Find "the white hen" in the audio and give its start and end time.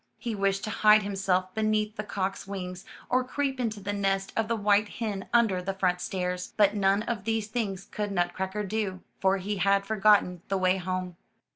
4.47-5.29